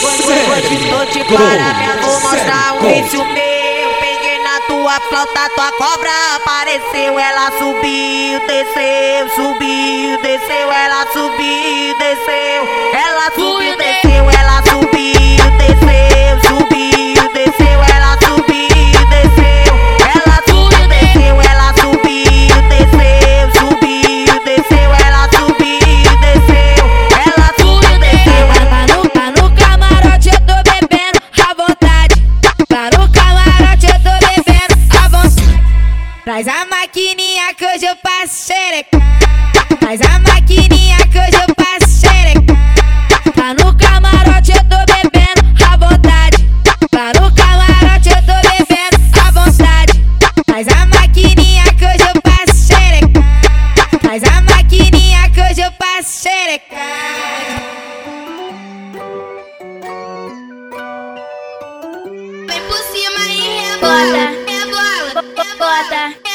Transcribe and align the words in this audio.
Tô 0.00 1.04
te 1.12 1.22
parando, 1.24 2.00
vou 2.00 2.20
mostrar 2.22 2.72
um 2.72 2.80
vício 2.80 3.22
meu. 3.22 3.94
Peguei 4.00 4.38
na 4.42 4.60
tua 4.66 4.98
flauta, 4.98 5.50
tua 5.54 5.72
cobra 5.72 6.10
apareceu. 6.36 7.18
Ela 7.18 7.50
subiu, 7.58 8.40
desceu, 8.46 9.28
subiu, 9.36 10.22
desceu. 10.22 10.72
Ela 10.72 11.06
subiu, 11.12 11.98
desceu. 11.98 12.79
Traz 36.42 36.56
a 36.56 36.64
maquininha 36.64 37.52
que 37.52 37.66
hoje 37.66 37.84
eu 37.84 37.94
passo 37.96 38.46
xereca. 38.46 38.98
Traz 39.78 40.00
a 40.00 40.18
maquininha 40.20 40.96
que 41.12 41.18
hoje 41.18 41.34
eu 41.34 41.54
passo 41.54 42.00
xereca. 42.00 42.56
Tá 43.36 43.52
no 43.52 43.76
camarote, 43.76 44.52
eu 44.52 44.64
tô 44.64 44.78
bebendo 44.90 45.42
à 45.62 45.76
vontade. 45.76 46.48
Tá 46.90 47.12
no 47.20 47.30
camarote, 47.34 48.08
eu 48.08 48.22
tô 48.24 48.32
bebendo 48.48 48.96
à 49.20 49.30
vontade. 49.32 50.02
Traz 50.46 50.66
a 50.68 50.86
maquininha 50.86 51.64
que 51.74 51.84
hoje 51.84 52.08
eu 52.08 52.22
passo 52.22 52.68
xereca. 52.68 53.22
Traz 54.00 54.22
a 54.24 54.40
maquininha 54.40 55.28
que 55.28 55.40
hoje 55.42 55.60
eu 55.60 55.72
passo 55.72 56.22
xereca. 56.22 56.76
Vem 62.48 62.62
por 62.62 62.78
cima 62.78 63.28
e 63.28 63.72
rebola, 63.72 64.30
rebola, 64.48 65.22
rebola, 65.36 66.29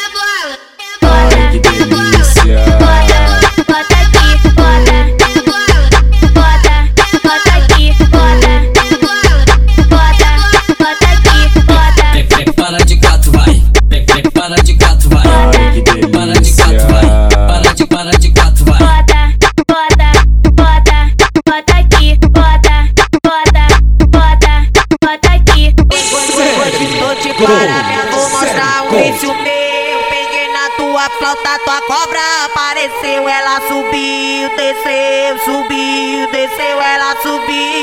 Vou 27.37 28.29
mostrar 28.29 28.83
um 28.85 28.89
vício 28.91 29.33
meu. 29.33 29.99
Peguei 30.09 30.47
na 30.53 30.69
tua 30.77 31.09
flauta, 31.17 31.59
tua 31.65 31.81
cobra 31.81 32.19
apareceu. 32.45 33.27
Ela 33.27 33.59
subiu, 33.67 34.49
desceu, 34.55 35.37
subiu, 35.43 36.31
desceu. 36.31 36.81
Ela 36.81 37.15
subiu, 37.21 37.74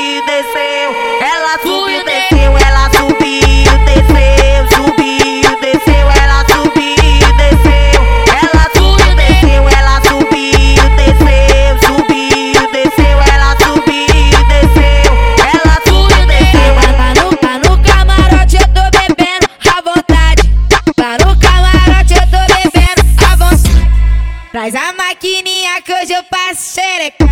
Faz 24.63 24.75
a 24.75 24.93
maquininha 24.93 25.81
que 25.81 25.91
hoje 25.91 26.13
eu 26.13 26.23
passo 26.23 26.75
xereca. 26.75 27.25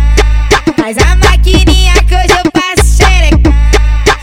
Faz 0.78 0.98
a 0.98 1.16
maquininha 1.16 1.94
que 2.06 2.14
hoje 2.14 2.28
eu 2.30 2.52
passo 2.52 2.86
xereca. 2.94 3.50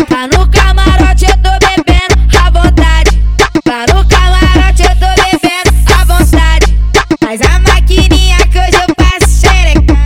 Tá 0.07 0.27
no 0.27 0.47
camarote 0.51 1.25
eu 1.25 1.35
tô 1.37 1.49
bebendo 1.57 2.37
à 2.37 2.51
vontade. 2.51 3.19
Tá 3.63 3.85
no 3.91 4.07
camarote 4.07 4.83
eu 4.83 4.89
tô 4.89 5.09
bebendo 5.23 5.71
à 5.91 6.05
vontade. 6.05 6.77
Faz 7.19 7.41
a 7.41 7.57
maquininha 7.57 8.37
que 8.47 8.59
hoje 8.59 8.77
eu 8.87 8.95
passo 8.95 9.41
xereca. 9.41 9.97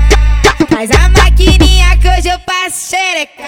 Faz 0.74 0.90
a 0.92 1.10
maquininha 1.10 1.98
que 1.98 2.08
hoje 2.08 2.30
eu 2.30 2.40
passo 2.40 2.90
xereca. 2.90 3.44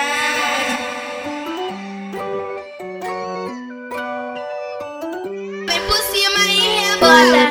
Vem 5.66 5.81
por 5.87 5.97
cima 6.11 6.45
e 6.45 6.89
rebota. 6.89 7.44